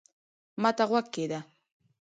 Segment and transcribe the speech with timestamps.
[0.61, 1.39] ما ته غوږ کېږده